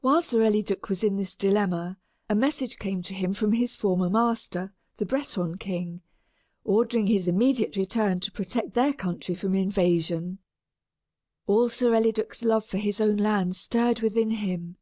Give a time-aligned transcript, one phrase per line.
[0.00, 1.98] While Sir Eliduc was in this dilemma,
[2.28, 6.02] a message came to him from his former master, the Breton king,
[6.64, 10.38] ordering his immediate return to protect their country from invasion.
[11.46, 14.78] All Sir Eliduc's love for his own land stirred within him.